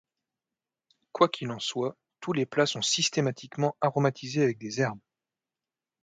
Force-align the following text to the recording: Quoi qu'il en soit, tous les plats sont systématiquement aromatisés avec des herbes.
Quoi 1.11 1.29
qu'il 1.29 1.51
en 1.51 1.59
soit, 1.59 1.95
tous 2.21 2.33
les 2.33 2.47
plats 2.47 2.65
sont 2.65 2.81
systématiquement 2.81 3.75
aromatisés 3.81 4.41
avec 4.41 4.57
des 4.57 4.81
herbes. 4.81 4.97